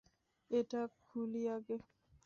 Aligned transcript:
এটা 0.51 0.81
খুলি 1.03 1.43
আগে। 1.55 1.77